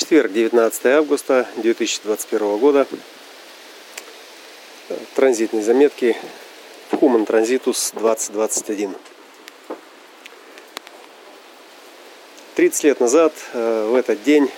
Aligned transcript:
Четверг, 0.00 0.32
19 0.32 0.86
августа 0.86 1.46
2021 1.56 2.56
года. 2.56 2.86
Транзитные 5.14 5.62
заметки 5.62 6.16
в 6.90 6.94
Human 6.94 7.26
Transitus 7.26 7.92
2021. 7.94 8.96
30 12.54 12.84
лет 12.84 13.00
назад, 13.00 13.34
э, 13.52 13.88
в 13.90 13.94
этот 13.94 14.22
день, 14.22 14.50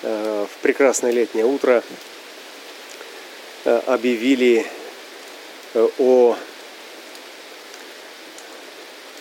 э, 0.00 0.46
в 0.50 0.62
прекрасное 0.62 1.10
летнее 1.10 1.44
утро, 1.44 1.84
э, 3.66 3.82
объявили 3.86 4.66
о 5.98 6.38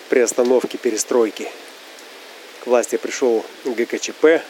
приостановке 0.08 0.78
перестройки. 0.78 1.52
К 2.64 2.68
власти 2.68 2.96
пришел 2.96 3.44
ГКЧП, 3.66 4.42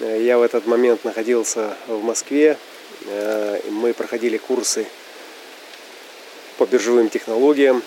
я 0.00 0.38
в 0.38 0.42
этот 0.42 0.66
момент 0.66 1.04
находился 1.04 1.76
в 1.88 2.02
Москве. 2.02 2.56
Э, 3.06 3.60
мы 3.70 3.92
проходили 3.92 4.36
курсы 4.36 4.86
по 6.56 6.66
биржевым 6.66 7.08
технологиям. 7.08 7.82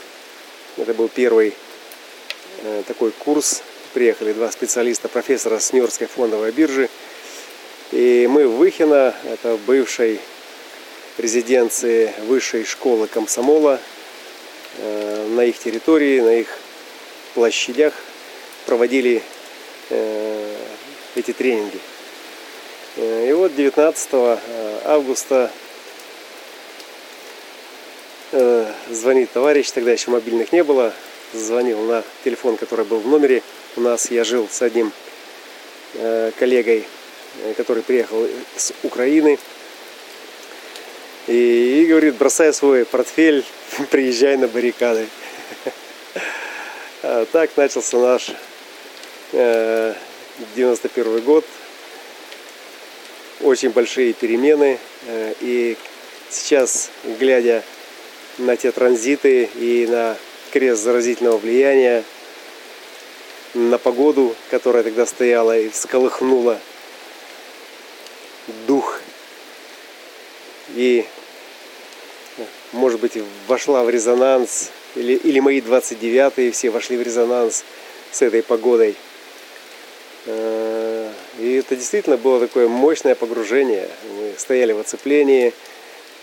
Это 0.77 0.93
был 0.93 1.07
первый 1.07 1.53
э, 2.63 2.83
такой 2.87 3.11
курс. 3.11 3.63
Приехали 3.93 4.33
два 4.33 4.51
специалиста, 4.51 5.07
профессора 5.07 5.59
с 5.59 5.71
Нью-Йоркской 5.73 6.07
фондовой 6.07 6.51
биржи. 6.51 6.89
И 7.91 8.27
мы 8.29 8.47
в 8.47 8.57
Выхино, 8.57 9.13
это 9.29 9.57
бывшей 9.65 10.19
резиденции 11.17 12.13
высшей 12.25 12.63
школы 12.63 13.07
комсомола, 13.07 13.79
на 14.79 15.43
их 15.43 15.59
территории, 15.59 16.21
на 16.21 16.35
их 16.35 16.47
площадях 17.33 17.93
проводили 18.65 19.21
эти 19.89 21.33
тренинги. 21.33 21.79
Э, 22.97 23.29
и 23.29 23.33
вот 23.33 23.55
19 23.55 24.09
э, 24.11 24.37
августа 24.85 25.49
э, 28.33 28.71
звонит 28.89 29.31
товарищ, 29.31 29.71
тогда 29.71 29.91
еще 29.91 30.11
мобильных 30.11 30.51
не 30.51 30.63
было, 30.63 30.93
звонил 31.33 31.79
на 31.83 32.03
телефон, 32.23 32.57
который 32.57 32.83
был 32.85 32.99
в 32.99 33.07
номере. 33.07 33.43
У 33.77 33.81
нас 33.81 34.11
я 34.11 34.23
жил 34.23 34.49
с 34.51 34.61
одним 34.61 34.91
коллегой, 36.39 36.85
который 37.57 37.83
приехал 37.83 38.25
с 38.55 38.71
Украины. 38.83 39.37
И, 41.27 41.85
говорит, 41.89 42.15
бросай 42.15 42.53
свой 42.53 42.85
портфель, 42.85 43.45
приезжай 43.91 44.37
на 44.37 44.47
баррикады. 44.47 45.07
Так 47.31 47.49
начался 47.57 47.97
наш 47.97 48.31
91 49.31 51.21
год, 51.21 51.45
очень 53.43 53.69
большие 53.69 54.13
перемены. 54.13 54.79
Э, 55.07 55.33
и 55.41 55.77
сейчас, 56.29 56.89
глядя 57.19 57.63
на 58.37 58.55
те 58.55 58.71
транзиты 58.71 59.49
и 59.55 59.87
на 59.87 60.17
крест 60.51 60.81
заразительного 60.83 61.37
влияния, 61.37 62.03
на 63.53 63.77
погоду, 63.77 64.35
которая 64.49 64.83
тогда 64.83 65.05
стояла 65.05 65.57
и 65.57 65.69
всколыхнула 65.69 66.59
дух 68.65 69.01
и, 70.75 71.05
может 72.71 73.01
быть, 73.01 73.17
вошла 73.47 73.83
в 73.83 73.89
резонанс, 73.89 74.71
или, 74.95 75.13
или 75.13 75.39
мои 75.39 75.59
29-е 75.59 76.51
все 76.51 76.69
вошли 76.69 76.97
в 76.97 77.01
резонанс 77.01 77.65
с 78.11 78.21
этой 78.21 78.41
погодой– 78.41 78.95
Э, 80.25 80.70
и 81.41 81.55
это 81.55 81.75
действительно 81.75 82.17
было 82.17 82.39
такое 82.39 82.67
мощное 82.67 83.15
погружение. 83.15 83.87
Мы 84.17 84.33
стояли 84.37 84.73
в 84.73 84.79
оцеплении 84.79 85.53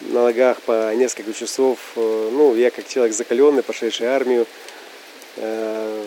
на 0.00 0.24
ногах 0.24 0.60
по 0.62 0.94
несколько 0.94 1.32
часов. 1.32 1.78
Э, 1.96 2.30
ну, 2.32 2.54
я 2.54 2.70
как 2.70 2.86
человек 2.86 3.14
закаленный, 3.14 3.62
пошедший 3.62 4.06
армию, 4.06 4.46
э, 5.36 6.04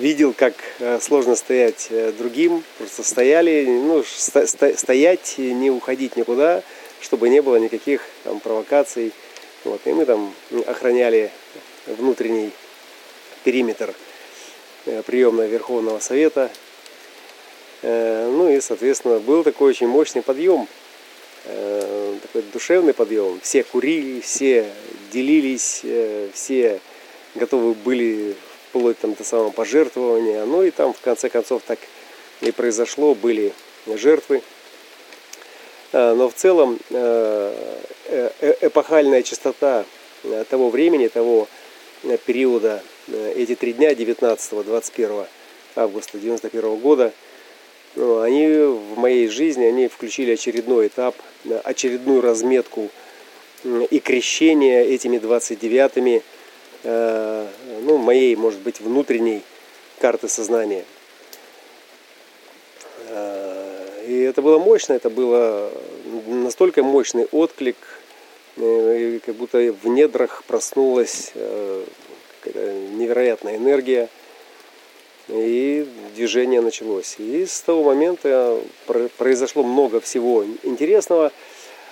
видел, 0.00 0.34
как 0.34 0.54
сложно 1.00 1.36
стоять 1.36 1.88
другим. 2.18 2.62
Просто 2.78 3.02
стояли, 3.04 3.64
ну, 3.66 4.04
стоять, 4.04 5.34
не 5.38 5.70
уходить 5.70 6.16
никуда, 6.16 6.62
чтобы 7.00 7.28
не 7.28 7.40
было 7.40 7.56
никаких 7.56 8.02
там 8.24 8.40
провокаций. 8.40 9.12
Вот. 9.64 9.80
И 9.84 9.92
мы 9.92 10.04
там 10.04 10.34
охраняли 10.66 11.30
внутренний 11.86 12.50
периметр 13.44 13.94
Э, 14.84 15.02
приемная 15.06 15.46
Верховного 15.46 16.00
Совета. 16.00 16.50
Э, 17.82 18.30
ну 18.30 18.48
и, 18.48 18.60
соответственно, 18.60 19.18
был 19.18 19.44
такой 19.44 19.70
очень 19.70 19.88
мощный 19.88 20.22
подъем, 20.22 20.66
э, 21.44 22.16
такой 22.22 22.42
душевный 22.52 22.94
подъем. 22.94 23.40
Все 23.42 23.62
курили, 23.62 24.20
все 24.20 24.66
делились, 25.12 25.84
все 26.32 26.80
готовы 27.34 27.74
были 27.74 28.34
вплоть 28.68 28.98
там, 28.98 29.14
до 29.14 29.24
самого 29.24 29.50
пожертвования. 29.50 30.44
Ну 30.44 30.62
и 30.62 30.70
там 30.70 30.92
в 30.92 31.00
конце 31.00 31.28
концов 31.28 31.62
так 31.66 31.78
и 32.40 32.50
произошло, 32.50 33.14
были 33.14 33.52
жертвы. 33.86 34.42
Но 35.92 36.30
в 36.30 36.34
целом 36.34 36.78
эпохальная 38.62 39.22
частота 39.22 39.84
того 40.48 40.70
времени, 40.70 41.08
того 41.08 41.48
периода 42.24 42.82
Э, 43.08 43.32
эти 43.36 43.54
три 43.54 43.72
дня, 43.72 43.92
19-21 43.92 45.26
августа 45.74 46.18
91 46.18 46.76
года, 46.76 47.12
ну, 47.94 48.20
они 48.20 48.48
в 48.48 48.98
моей 48.98 49.28
жизни, 49.28 49.64
они 49.64 49.88
включили 49.88 50.32
очередной 50.32 50.86
этап, 50.86 51.14
э, 51.44 51.60
очередную 51.64 52.22
разметку 52.22 52.88
и 53.64 54.00
крещение 54.00 54.84
этими 54.86 55.18
29-ми, 55.18 56.22
э, 56.84 57.46
ну, 57.82 57.98
моей, 57.98 58.34
может 58.36 58.60
быть, 58.60 58.80
внутренней 58.80 59.42
карты 60.00 60.28
сознания. 60.28 60.84
И 64.06 64.20
это 64.28 64.42
было 64.42 64.58
мощно, 64.58 64.94
это 64.94 65.10
было 65.10 65.70
настолько 66.26 66.82
мощный 66.82 67.26
отклик, 67.26 67.76
как 68.56 69.34
будто 69.36 69.58
в 69.58 69.86
недрах 69.86 70.42
проснулась 70.48 71.32
невероятная 72.44 73.56
энергия, 73.58 74.08
и 75.28 75.86
движение 76.14 76.60
началось. 76.60 77.16
И 77.18 77.46
с 77.46 77.60
того 77.60 77.84
момента 77.84 78.60
произошло 79.18 79.62
много 79.62 80.00
всего 80.00 80.44
интересного, 80.62 81.32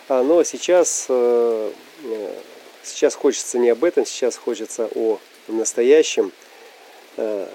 а, 0.09 0.23
но 0.23 0.43
сейчас, 0.45 1.07
э, 1.09 1.73
э, 2.05 2.35
сейчас 2.83 3.15
хочется 3.15 3.59
не 3.59 3.71
об 3.71 3.85
этом, 3.85 4.05
сейчас 4.05 4.37
хочется 4.37 4.89
о 4.95 5.19
настоящем. 5.49 6.33
Э, 7.17 7.47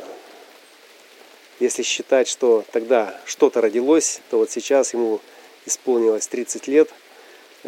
если 1.59 1.84
считать, 1.84 2.28
что 2.28 2.64
тогда 2.72 3.19
что-то 3.25 3.62
родилось, 3.62 4.22
то 4.30 4.38
вот 4.38 4.52
сейчас 4.52 4.94
ему 4.94 5.22
исполнилось 5.66 6.28
30 6.28 6.68
лет. 6.68 6.90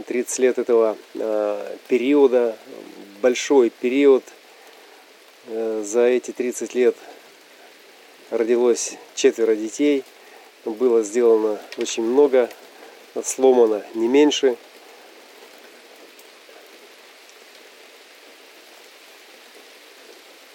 30 0.06 0.40
лет 0.40 0.60
этого 0.60 0.96
периода, 1.88 2.56
большой 3.22 3.72
период– 3.72 4.24
за 5.48 6.02
эти 6.02 6.32
30 6.32 6.76
лет 6.76 6.96
родилось 8.30 8.96
четверо 9.16 9.56
детей. 9.56 10.04
Было 10.66 11.04
сделано 11.04 11.60
очень 11.78 12.04
много, 12.04 12.50
сломано 13.24 13.84
не 13.94 14.08
меньше. 14.08 14.58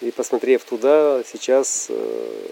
И 0.00 0.11
посмотрев 0.11 0.65
туда, 0.65 1.22
сейчас 1.25 1.87
э, 1.88 2.49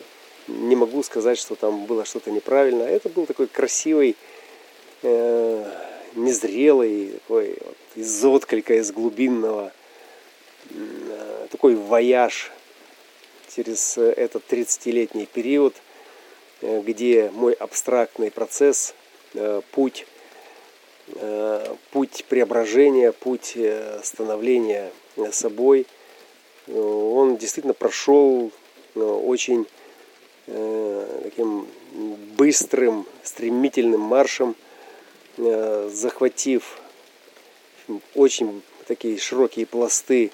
не 0.47 0.77
могу 0.77 1.03
сказать, 1.03 1.37
что 1.37 1.57
там 1.57 1.85
было 1.85 2.05
что-то 2.05 2.31
неправильно. 2.31 2.85
Это 2.85 3.09
был 3.09 3.27
такой 3.27 3.49
красивый, 3.49 4.17
э, 5.03 5.65
незрелый, 6.15 7.13
такой 7.23 7.59
вот, 7.61 7.77
из 7.97 8.25
отклика, 8.25 8.75
из 8.75 8.93
глубинного 8.93 9.73
такой 11.51 11.75
вояж 11.75 12.53
через 13.55 13.99
э, 13.99 14.13
этот 14.13 14.45
30-летний 14.49 15.27
период, 15.27 15.75
э, 16.63 16.81
где 16.83 17.31
мой 17.33 17.53
абстрактный 17.53 18.31
процесс, 18.31 18.95
э, 19.35 19.63
путь, 19.73 20.07
путь 21.91 22.25
преображения, 22.29 23.11
путь 23.11 23.59
становления 24.05 24.93
собой, 25.33 25.89
он 26.73 27.37
действительно 27.37 27.75
прошел 27.75 28.53
очень 28.95 29.67
таким 30.47 31.67
быстрым, 32.39 33.07
стремительным 33.25 34.03
маршем, 34.03 34.55
захватив 35.37 36.79
очень 38.15 38.63
такие 38.87 39.19
широкие 39.19 39.67
пласты 39.67 40.31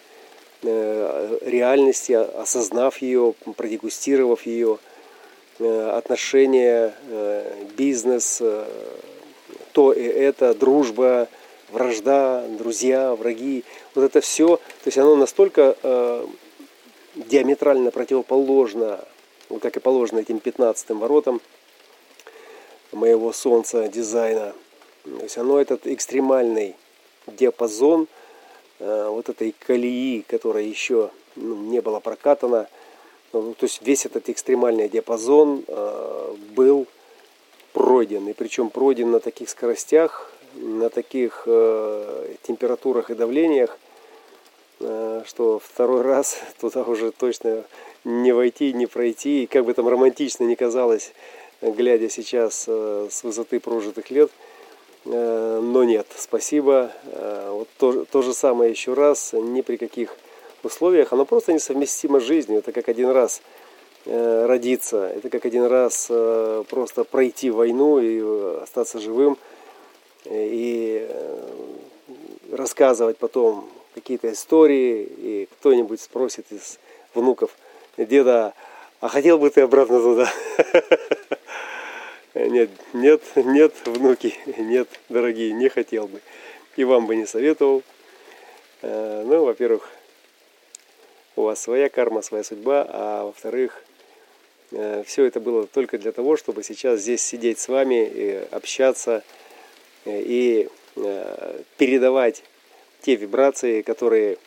реальности, 0.67 2.13
осознав 2.13 2.99
ее, 2.99 3.35
продегустировав 3.57 4.47
ее, 4.47 4.79
отношения, 5.59 6.95
бизнес, 7.77 8.43
то 9.73 9.93
и 9.93 10.03
это, 10.03 10.55
дружба, 10.55 11.29
вражда, 11.71 12.45
друзья, 12.59 13.15
враги. 13.15 13.65
Вот 13.95 14.05
это 14.05 14.21
все, 14.21 14.57
то 14.57 14.87
есть 14.87 14.99
оно 14.99 15.17
настолько 15.17 15.77
диаметрально 17.15 17.91
противоположно, 17.91 19.01
вот 19.49 19.63
как 19.63 19.77
и 19.77 19.81
положено 19.81 20.19
этим 20.19 20.41
15 20.41 20.91
воротам 20.91 21.41
моего 22.93 23.33
солнца 23.33 23.89
дизайна. 23.89 24.53
То 25.05 25.23
есть 25.23 25.39
оно 25.39 25.61
этот 25.61 25.87
экстремальный 25.87 26.75
диапазон 27.27 28.05
э, 28.05 28.07
вот 28.79 29.29
этой 29.29 29.55
колеи, 29.59 30.23
которая 30.29 30.65
еще 30.65 31.11
ну, 31.35 31.57
не 31.57 31.81
была 31.81 32.01
прокатана. 32.01 32.69
Ну, 33.33 33.55
то 33.55 33.65
есть 33.65 33.81
весь 33.83 34.07
этот 34.07 34.29
экстремальный 34.29 34.89
диапазон 34.89 35.65
э, 35.67 36.35
был 36.55 36.87
пройден. 37.73 38.29
И 38.29 38.33
причем 38.33 38.71
пройден 38.71 39.11
на 39.11 39.21
таких 39.21 39.49
скоростях, 39.49 40.33
на 40.55 40.91
таких 40.91 41.45
э, 41.47 42.35
температурах 42.43 43.11
и 43.11 43.15
давлениях, 43.15 43.79
Э, 44.79 45.23
что 45.27 45.59
второй 45.59 46.03
раз 46.03 46.39
туда 46.61 46.83
уже 46.83 47.11
точно 47.11 47.65
не 48.05 48.33
войти, 48.33 48.73
не 48.73 48.87
пройти. 48.87 49.45
И 49.45 49.47
как 49.47 49.65
бы 49.65 49.75
там 49.75 49.89
романтично 49.89 50.45
не 50.45 50.57
казалось, 50.57 51.13
глядя 51.63 52.09
сейчас 52.09 52.67
э, 52.69 53.09
с 53.11 53.25
высоты 53.25 53.59
прожитых 53.59 54.11
лет, 54.11 54.31
э, 54.31 54.46
но 55.07 55.85
нет, 55.85 56.07
спасибо. 56.17 56.91
Вот 57.49 57.69
то, 57.79 58.05
то 58.05 58.23
же 58.23 58.35
самое 58.35 58.71
еще 58.71 58.93
раз, 58.95 59.33
ни 59.33 59.61
при 59.61 59.77
каких 59.77 60.15
условиях. 60.63 61.13
Оно 61.13 61.25
просто 61.25 61.53
несовместимо 61.53 62.21
с 62.21 62.25
жизнью. 62.25 62.59
Это 62.59 62.73
как 62.73 62.89
один 62.89 63.11
раз 63.11 63.41
родиться, 64.05 65.09
это 65.09 65.31
как 65.31 65.47
один 65.47 65.65
раз 65.65 66.11
просто 66.69 67.05
пройти 67.05 67.51
войну 67.51 67.99
и 67.99 68.63
остаться 68.63 68.99
живым 69.01 69.39
и 70.25 71.09
рассказывать 72.53 73.19
потом 73.19 73.69
какие-то 73.95 74.31
истории, 74.31 75.03
и 75.03 75.49
кто-нибудь 75.59 76.01
спросит 76.01 76.47
из 76.51 76.79
внуков, 77.15 77.57
деда, 77.97 78.53
а 79.01 79.09
хотел 79.09 79.39
бы 79.39 79.51
ты 79.51 79.63
обратно 79.63 80.01
туда? 80.01 80.33
Нет, 82.49 82.71
нет, 82.93 83.23
нет, 83.35 83.73
внуки, 83.85 84.35
нет, 84.59 84.89
дорогие, 85.09 85.53
не 85.53 85.69
хотел 85.69 86.07
бы. 86.07 86.21
И 86.77 86.85
вам 86.85 87.07
бы 87.07 87.17
не 87.17 87.27
советовал. 87.27 87.83
Э, 88.83 89.25
ну, 89.27 89.45
во-первых, 89.45 89.91
у 91.35 91.43
вас 91.43 91.61
своя 91.61 91.89
карма, 91.89 92.23
своя 92.23 92.45
судьба, 92.45 92.87
а 92.89 93.25
во-вторых, 93.25 93.83
э, 94.71 95.03
все 95.07 95.25
это 95.25 95.41
было 95.41 95.67
только 95.67 95.99
для 95.99 96.13
того, 96.13 96.37
чтобы 96.37 96.63
сейчас 96.63 97.01
здесь 97.01 97.23
сидеть 97.23 97.59
с 97.59 97.69
вами 97.69 98.07
и 98.07 98.47
общаться 98.51 99.25
э, 100.05 100.23
и 100.23 100.69
передавать 101.77 102.43
те 103.03 103.17
вибрации, 103.17 103.83
которые 103.83 104.39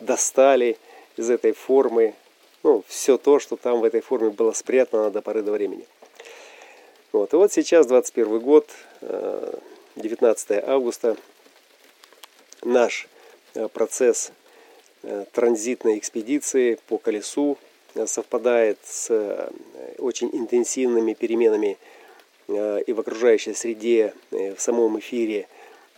достали 0.00 0.76
из 1.16 1.30
этой 1.30 1.52
формы, 1.52 2.14
ну, 2.64 2.82
все 2.88 3.16
то, 3.16 3.38
что 3.38 3.56
там 3.56 3.78
в 3.78 3.84
этой 3.84 4.00
форме 4.00 4.30
было 4.30 4.50
спрятано 4.50 5.12
до 5.12 5.22
поры 5.22 5.42
до 5.42 5.52
времени. 5.52 5.86
Вот. 7.14 7.32
И 7.32 7.36
вот 7.36 7.52
сейчас, 7.52 7.86
21 7.86 8.40
год, 8.40 8.68
19 9.94 10.50
э, 10.50 10.64
августа, 10.66 11.16
наш 12.64 13.06
э, 13.54 13.68
процесс 13.68 14.32
э, 15.04 15.24
транзитной 15.30 15.98
экспедиции 15.98 16.76
по 16.88 16.98
колесу 16.98 17.56
совпадает 18.06 18.78
с 18.84 19.48
очень 19.98 20.28
интенсивными 20.32 21.14
переменами 21.14 21.78
и 22.48 22.92
в 22.92 22.98
окружающей 22.98 23.54
среде, 23.54 24.12
в 24.32 24.58
самом 24.58 24.98
эфире, 24.98 25.46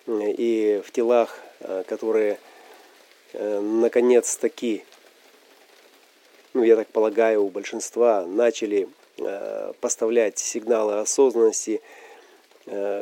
и 0.06 0.82
в 0.84 0.90
телах 0.90 1.40
которые 1.86 2.38
наконец-таки, 3.32 4.84
ну 6.52 6.64
я 6.64 6.76
так 6.76 6.88
полагаю, 6.88 7.44
у 7.44 7.48
большинства 7.48 8.26
начали 8.26 8.90
поставлять 9.80 10.38
сигналы 10.38 11.00
осознанности, 11.00 11.80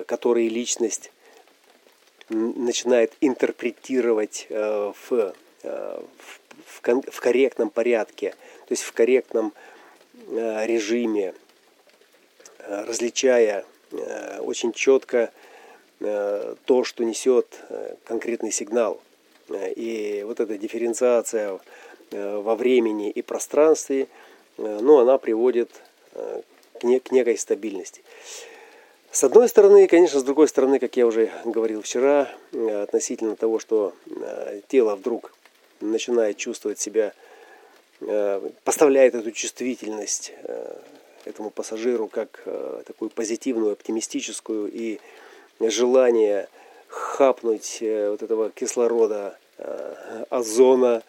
которые 0.06 0.48
личность 0.48 1.10
начинает 2.28 3.12
интерпретировать 3.20 4.46
в, 4.48 5.34
в 6.80 7.20
корректном 7.20 7.70
порядке, 7.70 8.30
то 8.30 8.72
есть 8.72 8.84
в 8.84 8.92
корректном 8.92 9.52
режиме, 10.28 11.34
различая 12.68 13.64
очень 14.40 14.72
четко 14.72 15.32
Э, 16.00 16.54
то, 16.66 16.84
что 16.84 17.04
несет 17.04 17.60
э, 17.70 17.94
конкретный 18.04 18.50
сигнал. 18.50 19.00
Э, 19.48 19.72
и 19.72 20.22
вот 20.24 20.40
эта 20.40 20.58
дифференциация 20.58 21.58
во 22.10 22.54
времени 22.54 23.10
и 23.10 23.22
пространстве, 23.22 24.06
ну, 24.56 24.98
она 24.98 25.18
приводит 25.18 25.70
к 26.14 27.12
некой 27.12 27.38
стабильности. 27.38 28.02
С 29.10 29.22
одной 29.24 29.48
стороны, 29.48 29.86
конечно, 29.86 30.18
с 30.18 30.24
другой 30.24 30.48
стороны, 30.48 30.78
как 30.78 30.96
я 30.96 31.06
уже 31.06 31.30
говорил 31.44 31.82
вчера, 31.82 32.28
относительно 32.52 33.36
того, 33.36 33.60
что 33.60 33.94
тело 34.68 34.96
вдруг 34.96 35.32
начинает 35.80 36.36
чувствовать 36.36 36.80
себя, 36.80 37.12
поставляет 38.64 39.14
эту 39.14 39.30
чувствительность 39.30 40.32
этому 41.24 41.50
пассажиру 41.50 42.08
как 42.08 42.42
такую 42.86 43.10
позитивную, 43.10 43.72
оптимистическую 43.72 44.70
и 44.70 44.98
желание 45.60 46.48
хапнуть 46.94 47.78
э, 47.80 48.10
вот 48.10 48.22
этого 48.22 48.50
кислорода, 48.50 49.36
э, 49.58 50.24
озона, 50.30 51.02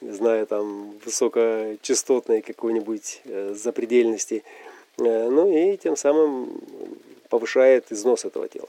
не 0.00 0.12
знаю, 0.12 0.46
там, 0.46 0.98
высокочастотной 1.04 2.42
какой-нибудь 2.42 3.22
э, 3.24 3.54
запредельности, 3.54 4.44
ну 4.98 5.52
и 5.52 5.76
тем 5.76 5.94
самым 5.94 6.58
повышает 7.28 7.92
износ 7.92 8.24
этого 8.24 8.48
тела. 8.48 8.68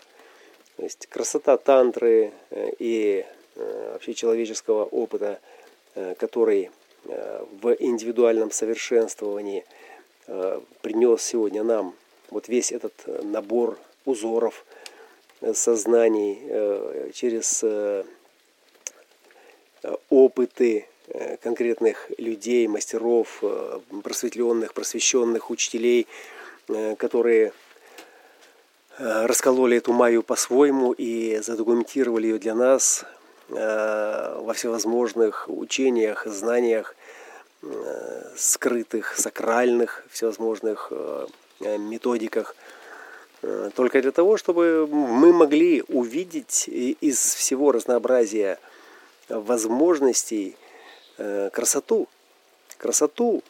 То 0.75 0.83
есть 0.83 1.07
красота 1.07 1.55
тантры 1.55 2.33
и 2.79 3.25
вообще 3.55 4.13
человеческого 4.13 4.83
опыта, 4.83 5.39
который 6.19 6.69
в 7.05 7.73
индивидуальном 7.79 8.51
совершенствовании 8.51 9.63
принес 10.81 11.23
сегодня 11.23 11.63
нам 11.63 11.95
вот 12.29 12.49
весь 12.49 12.73
этот 12.73 12.93
набор 13.23 13.79
узоров– 14.03 14.65
сознаний, 15.53 16.39
э, 16.41 17.11
через 17.13 17.63
э, 17.63 18.03
опыты 20.09 20.79
э, 20.79 20.83
конкретных 21.41 22.11
людей, 22.17 22.67
мастеров, 22.67 23.41
просветленных, 24.03 24.73
просвещенных 24.73 25.49
учителей, 25.49 26.07
которые 26.97 27.53
раскололи 28.97 29.77
эту 29.77 29.93
маю 29.93 30.21
по-своему 30.21 30.91
и 30.91 31.37
задокументировали 31.37 32.27
ее 32.27 32.39
для 32.39 32.55
нас 32.55 33.05
во 33.49 34.53
всевозможных 34.53 35.45
учениях, 35.47 36.25
знаниях, 36.25 36.95
скрытых, 38.35 39.17
сакральных, 39.17 40.03
всевозможных 40.11 40.91
методиках– 41.61 42.55
Э, 43.41 43.69
только 43.75 44.01
для 44.01 44.11
того, 44.11 44.37
чтобы 44.37 44.87
мы 44.87 45.31
могли 45.31 45.83
увидеть 45.87 46.67
из 46.67 47.17
всего 47.17 47.71
разнообразия 47.71 48.59
возможностей 49.29 50.55
э, 50.55 50.66
красоту. 51.51 52.07
Красоту. 52.77 53.43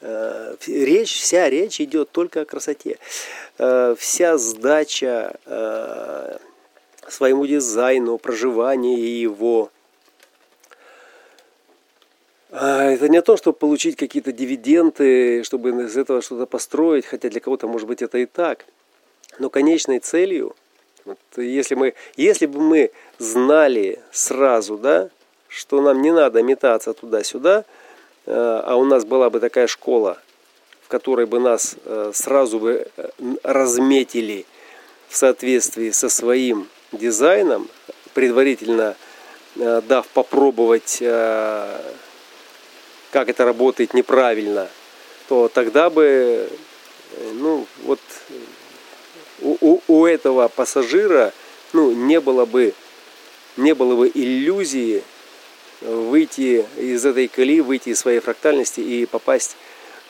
Э, 0.00 0.54
речь, 0.66 1.20
вся 1.20 1.50
речь 1.50 1.80
идет 1.80 2.10
только 2.10 2.42
о 2.42 2.44
красоте. 2.44 2.98
Вся 3.56 4.38
сдача 4.38 5.36
своему 7.08 7.46
дизайну, 7.46 8.18
проживание 8.18 9.20
его. 9.20 9.70
А, 12.50 12.84
это 12.84 13.08
не 13.08 13.20
то, 13.22 13.36
чтобы 13.36 13.58
получить 13.58 13.96
какие-то 13.96 14.30
дивиденды, 14.30 15.42
чтобы 15.42 15.70
из 15.70 15.96
этого 15.96 16.22
что-то 16.22 16.46
построить, 16.46 17.06
хотя 17.06 17.28
для 17.30 17.40
кого-то, 17.40 17.66
может 17.66 17.88
быть, 17.88 18.02
это 18.02 18.18
и 18.18 18.26
так– 18.26 18.64
но 19.38 19.50
конечной 19.50 20.00
целью, 20.00 20.54
вот 21.04 21.18
если, 21.36 21.74
мы, 21.74 21.94
если 22.16 22.46
бы 22.46 22.60
мы 22.60 22.90
знали 23.18 24.00
сразу, 24.10 24.76
да, 24.76 25.10
что 25.48 25.80
нам 25.80 26.02
не 26.02 26.12
надо 26.12 26.42
метаться 26.42 26.92
туда-сюда, 26.92 27.64
э, 28.26 28.32
а 28.64 28.76
у 28.76 28.84
нас 28.84 29.04
была 29.04 29.30
бы 29.30 29.40
такая 29.40 29.66
школа, 29.66 30.18
в 30.82 30.88
которой 30.88 31.26
бы 31.26 31.40
нас 31.40 31.76
э, 31.84 32.12
сразу 32.14 32.60
бы 32.60 32.86
э, 32.96 33.08
разметили 33.42 34.46
в 35.08 35.16
соответствии 35.16 35.90
со 35.90 36.08
своим 36.08 36.68
дизайном, 36.92 37.68
предварительно 38.14 38.94
дав 39.54 40.06
попробовать, 40.08 40.98
как 40.98 41.68
это 43.12 43.44
работает 43.44 43.94
неправильно, 43.94 44.68
то 45.28 45.48
тогда 45.48 45.90
бы 45.90 46.48
у, 49.40 49.80
у 49.88 50.06
этого 50.06 50.48
пассажира 50.48 51.32
ну, 51.72 51.92
не 51.92 52.20
было 52.20 52.44
бы 52.44 52.74
не 53.56 53.74
было 53.74 53.96
бы 53.96 54.10
иллюзии 54.12 55.02
выйти 55.80 56.64
из 56.76 57.04
этой 57.04 57.28
колеи, 57.28 57.60
выйти 57.60 57.90
из 57.90 57.98
своей 57.98 58.20
фрактальности 58.20 58.80
и 58.80 59.06
попасть 59.06 59.56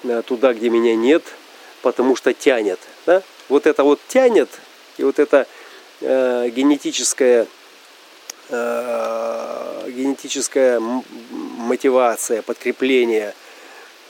э, 0.04 0.22
туда, 0.26 0.54
где 0.54 0.70
меня 0.70 0.94
нет, 0.94 1.22
потому 1.82 2.16
что 2.16 2.32
тянет. 2.32 2.78
Да? 3.06 3.22
Вот 3.48 3.66
это 3.66 3.84
вот 3.84 4.00
тянет, 4.08 4.48
и 4.96 5.04
вот 5.04 5.18
это 5.18 5.46
э, 6.00 6.48
генетическая, 6.50 7.46
э, 8.48 9.84
генетическая 9.88 10.80
мотивация, 10.80 12.42
подкрепление 12.42 13.34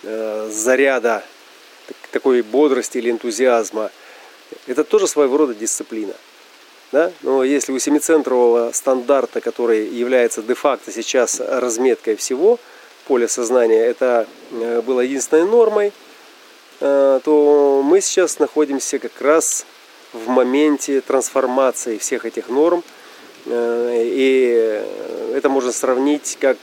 э, 0.03 0.51
заряда 0.53 1.25
такой 2.13 2.43
бодрости 2.43 2.99
или 2.99 3.11
энтузиазма, 3.11 3.91
это 4.67 4.85
тоже 4.85 5.07
своего 5.07 5.37
рода 5.37 5.55
дисциплина. 5.55 6.15
Да? 6.91 7.13
Но 7.23 7.45
если 7.45 7.73
у 7.73 7.79
семицентрового 7.79 8.73
стандарта, 8.73 9.41
который 9.41 9.87
является 9.89 10.43
де-факто 10.43 10.91
сейчас 10.91 11.41
разметкой 11.41 12.17
всего 12.17 12.59
поля 13.07 13.29
сознания, 13.29 13.85
это 13.85 14.27
э, 14.51 14.81
было 14.81 15.01
единственной 15.01 15.45
нормой, 15.45 15.93
э, 16.81 17.21
то 17.23 17.83
мы 17.85 18.01
сейчас 18.01 18.39
находимся 18.39 18.99
как 18.99 19.21
раз 19.21 19.67
в 20.15 20.29
моменте 20.29 21.03
трансформации 21.03 21.99
всех 21.99 22.25
этих 22.25 22.49
норм. 22.49 22.83
Э, 23.45 23.93
и 23.95 24.83
это 25.35 25.51
можно 25.51 25.73
сравнить 25.73 26.39
как 26.41 26.57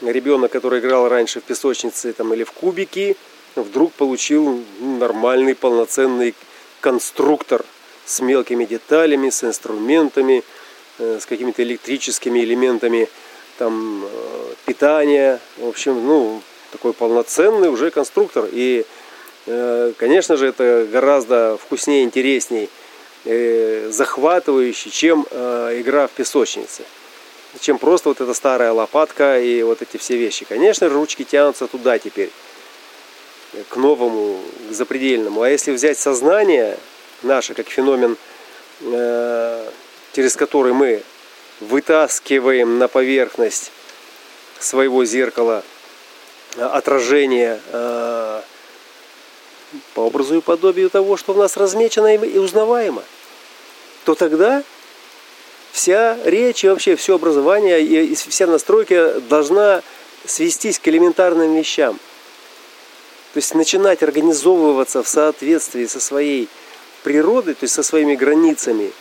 ребенок, 0.00 0.50
который 0.50 0.80
играл 0.80 1.08
раньше 1.10 1.40
в 1.40 1.44
песочнице 1.44 2.14
там, 2.14 2.32
или 2.32 2.44
в 2.44 2.52
кубики, 2.52 3.18
вдруг 3.54 3.92
получил 3.92 4.64
нормальный 4.80 5.54
полноценный 5.54 6.34
конструктор– 6.80 7.66
с 8.04 8.20
мелкими 8.20 8.64
деталями, 8.64 9.30
с 9.30 9.44
инструментами, 9.44 10.42
э, 10.98 11.18
с 11.20 11.26
какими-то 11.26 11.62
электрическими 11.62 12.40
элементами 12.40 13.08
там, 13.58 14.04
э, 14.04 14.54
питания. 14.66 15.40
В 15.58 15.68
общем, 15.68 16.04
ну, 16.06 16.42
такой 16.70 16.92
полноценный 16.92 17.68
уже 17.68 17.90
конструктор. 17.90 18.48
И, 18.50 18.84
э, 19.46 19.92
конечно 19.98 20.36
же, 20.36 20.46
это 20.46 20.86
гораздо 20.90 21.58
вкуснее, 21.58 22.04
интересней, 22.04 22.68
захватывающий, 23.24 24.90
чем 24.90 25.22
игра 25.30 26.08
в 26.08 26.10
песочнице. 26.10 26.82
Чем 27.60 27.78
просто 27.78 28.08
вот 28.08 28.20
эта 28.20 28.34
старая 28.34 28.72
лопатка 28.72 29.38
и 29.38 29.62
вот 29.62 29.80
эти 29.80 29.96
все 29.96 30.16
вещи. 30.16 30.44
Конечно, 30.44 30.88
ручки 30.88 31.22
тянутся 31.22 31.68
туда 31.68 32.00
теперь, 32.00 32.30
к 33.68 33.76
новому, 33.76 34.40
к 34.68 34.72
запредельному. 34.72 35.42
А 35.42 35.48
если 35.48 35.70
взять 35.70 35.98
сознание, 35.98 36.76
наше 37.24 37.54
как 37.54 37.68
феномен, 37.68 38.16
э, 38.80 39.70
через 40.12 40.36
который 40.36 40.72
мы 40.72 41.02
вытаскиваем 41.60 42.78
на 42.78 42.88
поверхность 42.88 43.72
своего 44.58 45.04
зеркала 45.04 45.62
э, 46.56 46.62
отражение 46.62 47.60
э, 47.72 48.42
по 49.94 50.00
образу 50.00 50.36
и 50.36 50.40
подобию 50.40 50.90
того, 50.90 51.16
что 51.16 51.32
в 51.32 51.38
нас 51.38 51.56
размечено 51.56 52.14
и 52.14 52.38
узнаваемо, 52.38 53.02
то 54.04 54.14
тогда 54.14 54.62
вся 55.72 56.18
речь 56.24 56.64
и 56.64 56.68
вообще 56.68 56.96
все 56.96 57.14
образование 57.14 57.82
и 57.82 58.14
вся 58.14 58.46
настройка 58.46 59.20
должна 59.28 59.82
свестись 60.26 60.78
к 60.78 60.88
элементарным 60.88 61.54
вещам. 61.54 61.98
То 63.32 63.38
есть 63.38 63.54
начинать 63.54 64.02
организовываться 64.02 65.02
в 65.02 65.08
соответствии 65.08 65.86
со 65.86 66.00
своей 66.00 66.48
природой, 67.02 67.54
то 67.54 67.64
есть 67.64 67.74
со 67.74 67.82
своими 67.82 68.14
границами, 68.14 68.92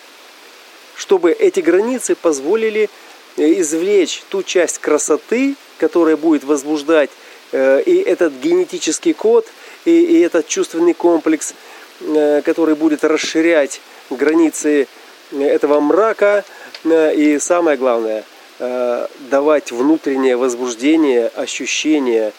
чтобы 0.95 1.31
эти 1.31 1.59
границы 1.59 2.15
позволили 2.15 2.89
э, 3.37 3.59
извлечь 3.59 4.23
ту 4.29 4.43
часть 4.43 4.79
красоты, 4.79 5.55
которая 5.79 6.17
будет 6.17 6.43
возбуждать 6.43 7.09
э, 7.51 7.81
и 7.83 7.97
этот 7.97 8.33
генетический 8.33 9.13
код, 9.13 9.47
и, 9.85 9.91
и 9.91 10.19
этот 10.19 10.47
чувственный 10.47 10.93
комплекс, 10.93 11.53
э, 12.01 12.41
который 12.43 12.75
будет 12.75 13.03
расширять 13.03 13.81
границы 14.09 14.87
этого 15.31 15.79
мрака, 15.79 16.43
и 16.83 17.37
самое 17.39 17.77
главное, 17.77 18.25
давать 18.59 19.71
внутреннее 19.71 20.35
возбуждение, 20.35 21.27
ощущение, 21.27 22.33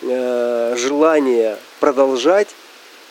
желание 0.00 1.58
продолжать 1.80 2.48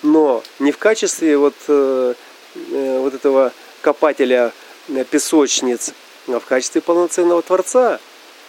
но 0.03 0.43
не 0.59 0.71
в 0.71 0.77
качестве 0.77 1.37
вот, 1.37 1.55
э, 1.67 2.13
э, 2.55 2.99
вот 2.99 3.13
этого 3.13 3.51
копателя 3.81 4.51
э, 4.87 5.03
песочниц, 5.03 5.93
а 6.27 6.39
в 6.39 6.45
качестве 6.45 6.81
полноценного 6.81 7.41
Творца. 7.41 7.99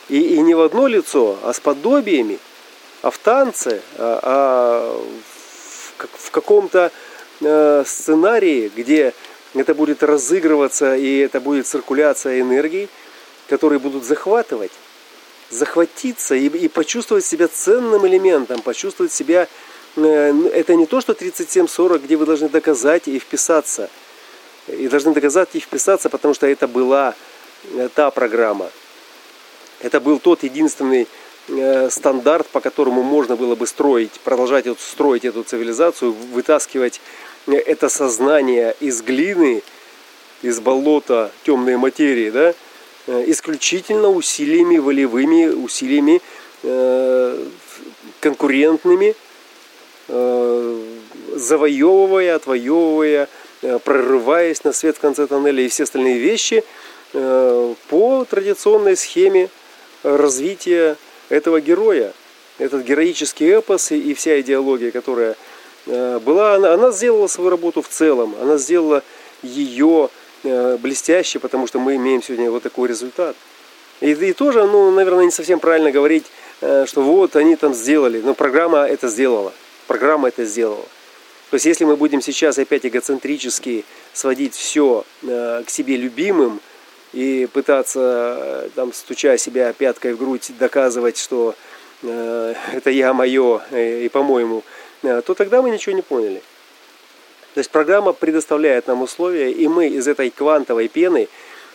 И, 0.09 0.21
и 0.21 0.40
не 0.40 0.54
в 0.54 0.61
одно 0.61 0.88
лицо, 0.88 1.38
а 1.45 1.52
с 1.52 1.61
подобиями, 1.61 2.38
а 3.02 3.11
в 3.11 3.19
танце, 3.19 3.80
а, 3.97 4.21
а 4.23 5.00
в, 5.99 6.26
в 6.26 6.30
каком-то 6.33 6.90
э, 7.40 7.85
сценарии, 7.87 8.73
где 8.75 9.14
это 9.54 9.75
будет 9.75 10.02
разыгрываться 10.02 10.97
и 10.97 11.19
это 11.19 11.40
будет 11.40 11.66
циркуляция 11.66 12.40
энергии, 12.40 12.88
которые 13.49 13.78
будут 13.78 14.04
захватывать, 14.04 14.73
захватиться 15.49 16.35
и, 16.35 16.47
и 16.47 16.69
почувствовать 16.69 17.25
себя 17.25 17.49
ценным 17.49 18.07
элементом, 18.07 18.62
почувствовать 18.62 19.12
себя 19.12 19.49
это 19.97 20.75
не 20.75 20.87
то, 20.87 21.00
что 21.00 21.12
37-40, 21.12 22.00
где 22.00 22.16
вы 22.16 22.26
должны 22.26 22.49
доказать 22.49 23.09
и 23.09 23.18
вписаться. 23.18 23.90
И 24.68 24.88
должны 24.88 25.12
доказать 25.12 25.49
и 25.54 25.61
вписаться, 25.61 26.09
потому 26.09 26.35
что 26.35 26.47
это 26.47 26.68
была 26.68 27.14
э, 27.75 27.88
та 27.94 28.11
программа. 28.11 28.70
Это 29.80 30.00
был 30.00 30.20
тот 30.20 30.44
единственный 30.44 31.09
э, 31.49 31.90
стандарт, 31.90 32.47
по 32.49 32.61
которому 32.61 33.02
можно 33.02 33.35
было 33.37 33.56
бы 33.56 33.66
строить, 33.66 34.12
продолжать 34.23 34.66
строить 34.78 35.25
эту 35.25 35.42
цивилизацию, 35.42 36.12
вытаскивать 36.12 37.00
это 37.47 37.88
сознание 37.88 38.76
из 38.80 39.02
глины, 39.02 39.62
из 40.42 40.61
болота 40.61 41.32
темной 41.42 41.76
материи, 41.76 42.30
да, 42.30 42.54
исключительно 43.26 44.09
усилиями 44.09 44.78
волевыми, 44.78 45.47
усилиями 45.47 46.20
конкурентными, 48.20 49.16
Э, 49.16 49.29
завоевывая, 51.40 52.36
отвоевывая, 52.36 53.28
э, 53.62 53.78
прорываясь 53.78 54.62
на 54.64 54.72
свет 54.72 54.96
в 54.96 55.00
конце 55.00 55.26
тоннеля 55.26 55.62
и 55.62 55.68
все 55.68 55.84
остальные 55.84 56.18
вещи 56.18 56.64
э, 57.12 57.74
по 57.88 58.24
традиционной 58.24 58.96
схеме 58.96 59.48
развития 60.02 60.96
этого 61.28 61.60
героя. 61.60 62.12
Этот 62.58 62.84
героический 62.84 63.46
эпос 63.46 63.90
и 63.90 64.12
вся 64.12 64.38
идеология, 64.40 64.90
которая 64.90 65.34
была, 65.86 66.56
она 66.56 66.90
сделала 66.90 67.26
свою 67.26 67.48
работу 67.48 67.80
в 67.80 67.88
целом, 67.88 68.34
она 68.38 68.58
сделала 68.58 69.02
ее 69.42 70.10
блестяще, 70.42 71.38
потому 71.38 71.66
что 71.66 71.78
мы 71.78 71.96
имеем 71.96 72.22
сегодня 72.22 72.50
вот 72.50 72.62
такой 72.62 72.90
результат. 72.90 73.34
И, 74.02 74.10
и 74.10 74.32
тоже, 74.34 74.66
ну, 74.66 74.90
наверное, 74.90 75.24
не 75.24 75.30
совсем 75.30 75.58
правильно 75.58 75.90
говорить, 75.90 76.26
что 76.58 77.00
вот 77.00 77.34
они 77.34 77.56
там 77.56 77.72
сделали, 77.72 78.20
но 78.20 78.34
программа 78.34 78.80
это 78.80 79.08
сделала 79.08 79.54
программа 79.90 80.28
это 80.28 80.44
сделала. 80.44 80.87
То 81.50 81.56
есть 81.56 81.66
если 81.66 81.85
мы 81.85 81.97
будем 81.97 82.23
сейчас 82.23 82.56
опять 82.59 82.87
эгоцентрически 82.87 83.85
сводить 84.12 84.54
все 84.54 85.04
э, 85.25 85.64
к 85.66 85.70
себе 85.70 85.97
любимым 85.97 86.61
и 87.12 87.49
пытаться, 87.52 88.37
э, 88.38 88.68
там, 88.76 88.92
стуча 88.92 89.37
себя 89.37 89.73
пяткой 89.73 90.12
в 90.12 90.18
грудь, 90.18 90.52
доказывать, 90.61 91.18
что 91.18 91.56
э, 92.04 92.54
это 92.73 92.90
я 92.90 93.12
мое 93.12 93.62
и 93.73 94.09
по-моему, 94.12 94.62
то 95.02 95.35
тогда 95.35 95.61
мы 95.61 95.70
ничего 95.70 95.97
не 95.97 96.02
поняли. 96.02 96.40
То 97.54 97.59
есть 97.59 97.70
программа 97.70 98.12
предоставляет 98.12 98.87
нам 98.87 99.02
условия, 99.02 99.50
и 99.50 99.66
мы 99.66 99.88
из 99.88 100.06
этой 100.06 100.30
квантовой 100.30 100.87
пены, 100.87 101.28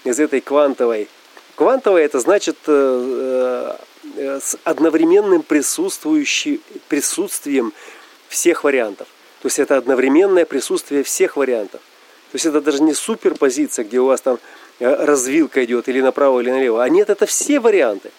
из 0.05 0.21
этой 0.21 0.39
квантовой... 0.39 1.09
Квантовая 1.57 2.05
это 2.05 2.21
значит 2.21 2.55
с 2.65 4.57
одновременным 4.63 5.41
присутствующим, 5.41 6.61
присутствием 6.87 7.73
всех 8.35 8.65
вариантов. 8.65 9.07
То 9.41 9.47
есть 9.47 9.59
это 9.59 9.77
одновременное 9.77 10.45
присутствие 10.45 11.03
всех 11.03 11.37
вариантов. 11.37 11.79
То 12.31 12.35
есть 12.35 12.45
это 12.45 12.59
даже 12.59 12.83
не 12.83 12.93
суперпозиция, 12.93 13.85
где 13.85 13.99
у 13.99 14.05
вас 14.05 14.21
там 14.21 14.39
э, 14.79 15.05
развилка 15.05 15.63
идет 15.63 15.87
или 15.87 16.01
направо, 16.01 16.41
или 16.41 16.51
налево. 16.51 16.83
А 16.83 16.89
нет, 16.89 17.09
это 17.09 17.25
все 17.25 17.59
варианты. 17.59 18.11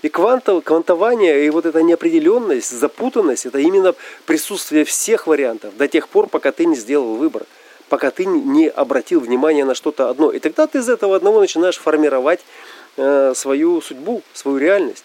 И 0.00 0.08
квантов, 0.08 0.64
квантование, 0.64 1.44
и 1.44 1.50
вот 1.50 1.66
эта 1.66 1.82
неопределенность, 1.82 2.70
запутанность, 2.70 3.44
это 3.46 3.58
именно 3.58 3.94
присутствие 4.26 4.84
всех 4.84 5.26
вариантов 5.26 5.76
до 5.76 5.86
тех 5.86 6.08
пор, 6.08 6.28
пока 6.28 6.50
ты 6.52 6.64
не 6.66 6.76
сделал 6.76 7.16
выбор, 7.16 7.44
пока 7.88 8.10
ты 8.10 8.24
не 8.24 8.68
обратил 8.68 9.20
внимание 9.20 9.64
на 9.64 9.74
что-то 9.74 10.08
одно. 10.08 10.30
И 10.30 10.38
тогда 10.38 10.66
ты 10.66 10.78
из 10.78 10.88
этого 10.88 11.16
одного 11.16 11.40
начинаешь 11.40 11.78
формировать 11.78 12.40
э, 12.96 13.32
свою 13.34 13.82
судьбу, 13.82 14.22
свою 14.32 14.56
реальность. 14.56 15.04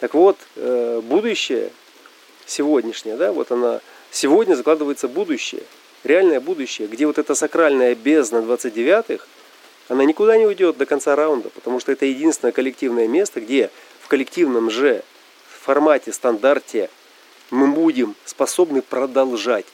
Так 0.00 0.14
вот, 0.14 0.38
э, 0.56 1.00
будущее 1.04 1.70
сегодняшнее, 2.46 3.16
да, 3.16 3.32
вот 3.32 3.52
она, 3.52 3.80
сегодня 4.12 4.54
закладывается 4.54 5.08
будущее. 5.08 5.62
реальное 6.04 6.40
будущее, 6.40 6.88
где 6.88 7.06
вот 7.06 7.18
эта 7.18 7.34
сакральная 7.34 7.94
бездна 7.94 8.38
29-х, 8.38 9.24
она 9.88 10.04
никуда 10.04 10.36
не 10.36 10.46
уйдет 10.46 10.76
до 10.76 10.86
конца 10.86 11.16
раунда, 11.16 11.48
потому 11.50 11.80
что 11.80 11.92
это 11.92 12.06
единственное 12.06 12.52
коллективное 12.52 13.08
место, 13.08 13.40
где 13.40 13.70
в 14.00 14.08
коллективном 14.08 14.70
же 14.70 15.02
формате, 15.62 16.12
стандарте 16.12 16.90
мы 17.50 17.68
будем 17.68 18.16
способны 18.24 18.82
продолжать 18.82 19.66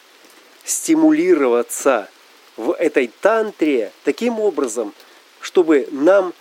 стимулироваться 0.65 2.09
в 2.57 2.73
этой 2.73 3.11
тантре 3.21 3.93
таким 4.05 4.39
образом, 4.39 4.93
чтобы 5.41 5.89
нам 5.91 6.35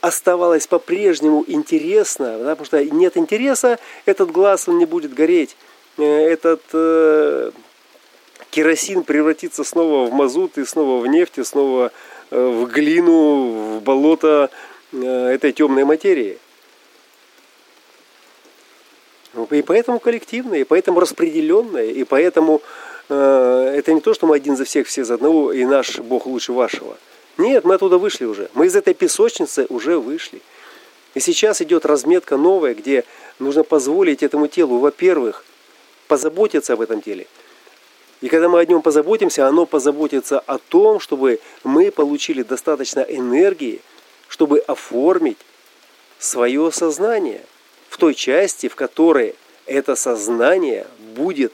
оставалось 0.00 0.66
по-прежнему 0.66 1.42
интересно, 1.46 2.38
потому 2.38 2.64
что 2.66 2.84
нет 2.84 3.16
интереса, 3.16 3.78
этот 4.04 4.30
глаз 4.30 4.68
он 4.68 4.78
не 4.78 4.84
будет 4.84 5.14
гореть, 5.14 5.56
этот 6.04 6.62
э, 6.72 7.50
керосин 8.50 9.02
превратится 9.02 9.64
снова 9.64 10.08
в 10.08 10.12
мазут 10.12 10.58
и 10.58 10.64
снова 10.64 11.02
в 11.02 11.06
нефть, 11.06 11.38
и 11.38 11.44
снова 11.44 11.92
э, 12.30 12.46
в 12.48 12.66
глину, 12.66 13.78
в 13.78 13.82
болото 13.82 14.50
э, 14.92 15.28
этой 15.34 15.52
темной 15.52 15.84
материи. 15.84 16.38
И 19.50 19.62
поэтому 19.62 20.00
коллективное, 20.00 20.60
и 20.60 20.64
поэтому 20.64 21.00
распределенное, 21.00 21.86
и 21.86 22.04
поэтому 22.04 22.62
э, 23.08 23.74
это 23.76 23.92
не 23.92 24.00
то, 24.00 24.14
что 24.14 24.26
мы 24.26 24.36
один 24.36 24.56
за 24.56 24.64
всех, 24.64 24.86
все 24.86 25.04
за 25.04 25.14
одного, 25.14 25.52
и 25.52 25.64
наш 25.64 25.98
Бог 25.98 26.26
лучше 26.26 26.52
вашего. 26.52 26.96
Нет, 27.36 27.64
мы 27.64 27.74
оттуда 27.74 27.98
вышли 27.98 28.24
уже. 28.24 28.48
Мы 28.54 28.66
из 28.66 28.76
этой 28.76 28.94
песочницы 28.94 29.66
уже 29.68 29.98
вышли. 29.98 30.40
И 31.14 31.20
сейчас 31.20 31.60
идет 31.60 31.84
разметка 31.84 32.36
новая, 32.36 32.74
где 32.74 33.04
нужно 33.38 33.62
позволить 33.62 34.22
этому 34.22 34.48
телу, 34.48 34.78
во-первых, 34.78 35.44
позаботиться 36.06 36.72
об 36.72 36.80
этом 36.80 37.02
теле. 37.02 37.26
И 38.20 38.28
когда 38.28 38.48
мы 38.48 38.60
о 38.60 38.64
нем 38.64 38.82
позаботимся, 38.82 39.46
оно 39.46 39.66
позаботится 39.66 40.38
о 40.40 40.58
том, 40.58 41.00
чтобы 41.00 41.40
мы 41.64 41.90
получили 41.90 42.42
достаточно 42.42 43.00
энергии, 43.00 43.80
чтобы 44.28 44.58
оформить 44.60 45.38
свое 46.18 46.72
сознание 46.72 47.44
в 47.88 47.98
той 47.98 48.14
части, 48.14 48.68
в 48.68 48.74
которой 48.74 49.34
это 49.66 49.96
сознание 49.96 50.86
будет 51.14 51.52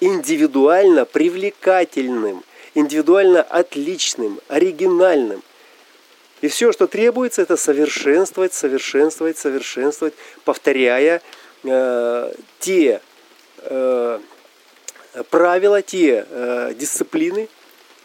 индивидуально 0.00 1.04
привлекательным, 1.04 2.44
индивидуально 2.74 3.42
отличным, 3.42 4.40
оригинальным. 4.48 5.42
И 6.40 6.48
все, 6.48 6.72
что 6.72 6.86
требуется, 6.86 7.42
это 7.42 7.56
совершенствовать, 7.56 8.54
совершенствовать, 8.54 9.36
совершенствовать, 9.36 10.14
повторяя 10.44 11.20
э, 11.64 12.32
те 12.60 13.00
правила, 15.30 15.82
те 15.82 16.26
э, 16.28 16.74
дисциплины, 16.74 17.48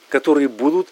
которые 0.10 0.48
будут 0.48 0.88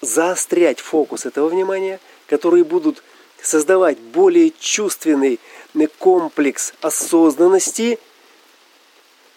заострять 0.00 0.80
фокус 0.80 1.26
этого 1.26 1.48
внимания, 1.48 2.00
которые 2.26 2.64
будут 2.64 3.02
создавать 3.40 3.98
более 3.98 4.52
чувственный 4.58 5.38
комплекс 5.98 6.72
осознанности. 6.80 7.98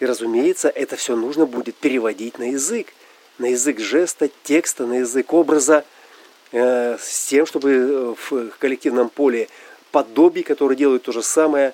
И, 0.00 0.06
разумеется, 0.06 0.68
это 0.68 0.96
все 0.96 1.16
нужно 1.16 1.46
будет 1.46 1.74
переводить 1.74 2.38
на 2.38 2.50
язык 2.50 2.88
на 3.38 3.46
язык 3.46 3.78
жеста, 3.80 4.28
текста, 4.42 4.86
на 4.86 4.98
язык 4.98 5.32
образа, 5.32 5.84
э, 6.52 6.96
с 7.00 7.26
тем, 7.26 7.46
чтобы 7.46 7.70
э, 7.70 8.14
в 8.30 8.50
коллективном 8.58 9.08
поле 9.08 9.48
подобий, 9.92 10.42
которые 10.42 10.76
делают 10.76 11.04
то 11.04 11.12
же 11.12 11.22
самое, 11.22 11.72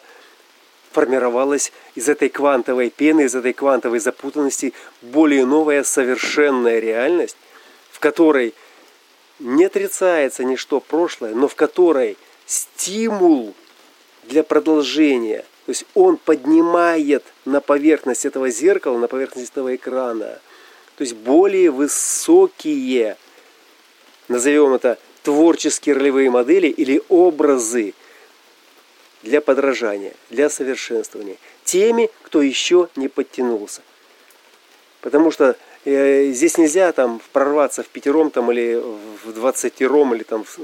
формировалась 0.95 1.73
из 1.95 2.09
этой 2.09 2.29
квантовой 2.31 2.89
пены, 2.89 3.23
из 3.23 3.35
этой 3.35 3.53
квантовой 3.53 3.99
запутанности 3.99 4.73
более 5.03 5.45
новая 5.45 5.85
совершенная 5.85 6.79
реальность, 6.79 7.37
в 7.91 7.99
которой 7.99 8.55
не 9.39 9.65
отрицается 9.65 10.45
ничто 10.45 10.81
прошлое, 10.81 11.35
но 11.35 11.49
в 11.49 11.55
которой 11.55 12.17
стимул 12.47 13.55
для 14.23 14.43
продолжения, 14.43 15.45
то 15.67 15.71
есть 15.71 15.85
он 15.95 16.17
поднимает 16.17 17.25
на 17.45 17.61
поверхность 17.61 18.25
этого 18.25 18.49
зеркала, 18.49 18.97
на 18.97 19.09
поверхность 19.09 19.51
этого 19.51 19.75
экрана– 19.75 20.39
то 20.97 21.03
есть 21.03 21.15
более 21.15 21.71
высокие, 21.71 23.17
назовем 24.29 24.75
это 24.75 24.99
творческие 25.23 25.97
ролевые 25.97 26.31
модели 26.31 26.69
или 26.69 27.03
образы 27.09 27.95
для 29.25 29.41
подражания, 29.41 30.13
для 30.31 30.49
совершенствования. 30.49 31.37
Теми, 31.65 32.11
кто 32.23 32.43
еще 32.43 32.89
не 32.95 33.09
подтянулся. 33.09 33.83
Потому 35.01 35.31
что 35.31 35.57
э, 35.85 36.31
здесь 36.31 36.57
нельзя 36.59 36.93
там 36.93 37.21
прорваться 37.33 37.83
в 37.83 37.89
пятером 37.89 38.31
там, 38.31 38.53
или 38.53 38.81
в 39.25 39.33
двадцатером 39.33 40.15
или 40.15 40.23
там 40.23 40.45
в 40.45 40.59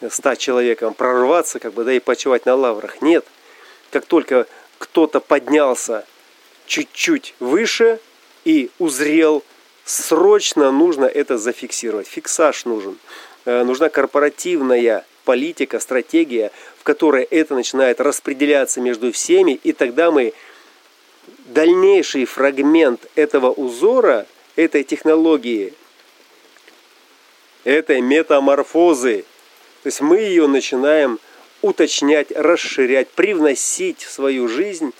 э, 0.00 0.08
ста 0.10 0.36
человеком 0.36 0.94
прорваться 0.94 1.58
как 1.58 1.72
бы, 1.72 1.84
да, 1.84 1.92
и 1.92 1.98
почивать 1.98 2.46
на 2.46 2.54
лаврах. 2.54 3.02
Нет. 3.02 3.24
Как 3.90 4.06
только 4.06 4.46
кто-то 4.78 5.20
поднялся 5.20 6.06
чуть-чуть 6.66 7.34
выше, 7.40 7.98
и 8.44 8.70
узрел, 8.78 9.42
срочно 9.84 10.70
нужно 10.70 11.04
это 11.04 11.38
зафиксировать. 11.38 12.06
Фиксаж 12.06 12.64
нужен. 12.64 12.98
Э, 13.44 13.64
нужна 13.64 13.88
корпоративная 13.88 15.04
политика, 15.30 15.78
стратегия, 15.78 16.50
в 16.78 16.82
которой 16.82 17.22
это 17.22 17.54
начинает 17.54 18.00
распределяться 18.00 18.80
между 18.80 19.12
всеми, 19.12 19.52
и 19.52 19.72
тогда 19.72 20.10
мы 20.10 20.32
дальнейший 21.46 22.24
фрагмент 22.24 23.06
этого 23.14 23.50
узора, 23.50 24.26
этой 24.56 24.82
технологии, 24.82 25.72
этой 27.64 28.00
метаморфозы, 28.00 29.24
то 29.82 29.86
есть 29.86 30.00
мы 30.00 30.18
ее 30.18 30.48
начинаем 30.48 31.20
уточнять, 31.62 32.32
расширять, 32.32 33.08
привносить 33.08 34.02
в 34.02 34.10
свою 34.10 34.48
жизнь 34.48 34.92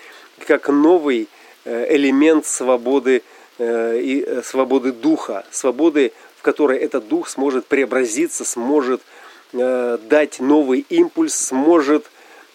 как 0.47 0.69
новый 0.69 1.29
Э, 1.67 1.95
элемент 1.95 2.47
свободы 2.47 3.23
э, 3.59 4.01
и 4.01 4.25
э, 4.27 4.43
свободы 4.43 4.93
духа, 4.93 5.45
свободы, 5.51 6.13
в 6.39 6.43
которой 6.43 6.79
этот 6.79 7.07
дух 7.07 7.29
сможет 7.29 7.67
преобразиться, 7.67 8.47
сможет 8.47 9.03
дать 9.53 10.41
новый 10.41 10.87
импульс, 10.89 11.35
сможет 11.35 12.07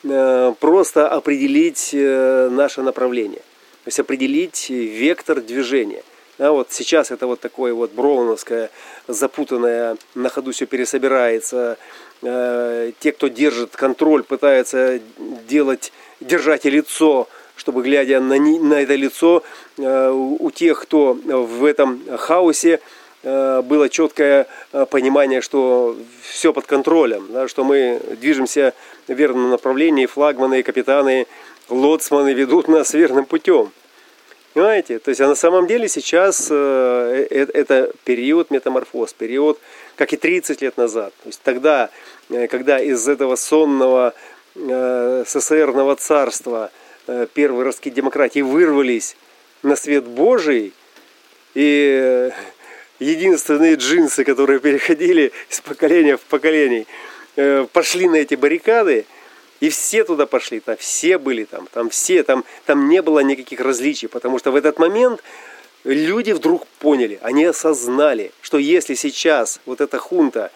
просто 0.01 1.09
определить 1.09 1.89
наше 1.93 2.81
направление, 2.81 3.39
то 3.39 3.87
есть 3.87 3.99
определить 3.99 4.69
вектор 4.69 5.41
движения. 5.41 6.03
Да, 6.37 6.51
вот 6.51 6.67
сейчас 6.71 7.11
это 7.11 7.27
вот 7.27 7.39
такое 7.39 7.73
вот 7.73 7.91
броуновское, 7.91 8.69
запутанное, 9.07 9.97
на 10.15 10.29
ходу 10.29 10.51
все 10.51 10.65
пересобирается. 10.65 11.77
Те, 12.21 13.11
кто 13.13 13.27
держит 13.29 13.75
контроль, 13.75 14.23
пытаются 14.23 14.99
делать, 15.47 15.91
держать 16.19 16.65
лицо 16.65 17.27
чтобы, 17.55 17.83
глядя 17.83 18.19
на, 18.19 18.37
на 18.37 18.81
это 18.81 18.95
лицо, 18.95 19.43
э, 19.77 20.11
у 20.11 20.51
тех, 20.51 20.81
кто 20.81 21.13
в 21.13 21.63
этом 21.63 22.01
хаосе, 22.17 22.73
э, 22.73 22.79
было 23.61 23.89
четкое 23.89 24.47
э, 24.71 24.85
понимание, 24.89 25.41
что 25.41 25.97
все 26.21 26.53
под 26.53 26.65
контролем, 26.65 27.27
да, 27.29 27.47
что 27.47 27.63
мы 27.63 28.01
движемся 28.19 28.73
в 29.07 29.13
верном 29.13 29.49
направлении, 29.49 30.05
флагманы, 30.05 30.63
капитаны, 30.63 31.27
лоцманы 31.69 32.33
ведут 32.33 32.67
нас 32.67 32.93
верным 32.93 33.25
путем. 33.25 33.71
Понимаете? 34.53 34.99
То 34.99 35.09
есть, 35.09 35.19
а 35.19 35.27
на 35.27 35.35
самом 35.35 35.67
деле 35.67 35.89
сейчас 35.89 36.49
это 36.49 37.91
период 38.05 38.51
метаморфоз, 38.51 39.11
период, 39.11 39.59
как 39.97 40.13
и 40.13 40.17
30 40.17 40.61
лет 40.61 40.77
назад. 40.77 41.13
То 41.23 41.27
есть 41.27 41.41
тогда, 41.43 41.89
когда 42.29 42.79
из 42.79 43.05
этого 43.09 43.35
сонного 43.35 44.13
СССРного 44.55 45.97
царства– 45.97 46.71
Э, 47.07 47.27
первые 47.31 47.65
ростки 47.65 47.91
демократии 47.91 48.39
вырвались 48.39 49.15
на 49.61 49.75
свет 49.75 50.05
Божий, 50.05 50.73
и 51.53 51.99
э, 52.01 52.31
единственные 52.99 53.75
джинсы, 53.75 54.23
которые 54.23 54.59
переходили 54.59 55.31
из 55.49 55.61
поколения 55.61 56.17
в 56.17 56.21
поколение, 56.21 56.85
э, 57.35 57.67
пошли 57.71 58.07
на 58.07 58.15
эти 58.15 58.35
баррикады, 58.35 59.05
и 59.59 59.69
все 59.69 60.03
туда 60.03 60.25
пошли, 60.25 60.59
там 60.59 60.75
все 60.77 61.17
были 61.17 61.45
там, 61.45 61.67
там 61.71 61.89
все, 61.89 62.23
там, 62.23 62.43
там 62.65 62.89
не 62.89 63.01
было 63.01 63.19
никаких 63.19 63.61
различий, 63.61 64.07
потому 64.07 64.37
что 64.39 64.51
в 64.51 64.55
этот 64.55 64.79
момент 64.79 65.23
люди 65.83 66.31
вдруг 66.31 66.67
поняли, 66.79 67.19
они 67.21 67.45
осознали, 67.45 68.31
что 68.41 68.57
если 68.57 68.95
сейчас 68.95 69.61
вот 69.65 69.81
эта 69.81 69.97
хунта 69.97 70.51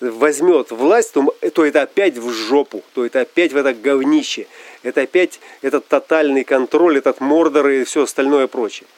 возьмет 0.00 0.70
власть, 0.70 1.12
то, 1.12 1.34
то 1.52 1.64
это 1.64 1.82
опять 1.82 2.16
в 2.16 2.30
жопу, 2.30 2.82
то 2.94 3.04
это 3.04 3.20
опять 3.20 3.52
в 3.52 3.56
это 3.56 3.72
говнище, 3.74 4.46
это 4.82 5.02
опять 5.02 5.40
этот 5.60 5.86
тотальный 5.86 6.44
контроль, 6.44 6.98
этот 6.98 7.20
мордор 7.20 7.68
и 7.68 7.84
все 7.84 8.02
остальное 8.02 8.46
прочее. 8.46 8.88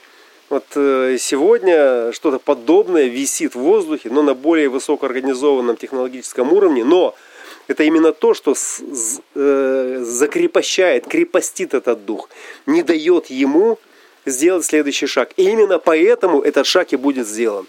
Вот 0.55 0.67
э, 0.77 1.17
сегодня 1.19 2.13
что-то 2.13 2.39
подобное 2.39 3.07
висит 3.07 3.57
в 3.57 3.59
воздухе, 3.59 4.09
но 4.09 4.23
на 4.23 4.35
более 4.35 4.69
высокоорганизованном 4.69 5.77
технологическом 5.77 6.53
уровне, 6.53 6.85
но 6.85 7.17
это 7.67 7.83
именно 7.83 8.13
то, 8.13 8.35
что 8.35 8.55
э, 9.35 9.99
закрепощает, 10.05 11.09
крепостит 11.09 11.75
этот 11.75 12.05
дух, 12.05 12.29
не 12.67 12.85
дает 12.85 13.31
ему 13.31 13.81
сделать 14.27 14.65
следующий 14.65 15.07
шаг. 15.09 15.31
И 15.37 15.43
именно 15.43 15.81
поэтому 15.81 16.41
этот 16.41 16.69
шаг 16.69 16.93
и 16.93 16.97
будет 16.97 17.27
сделан. 17.27 17.67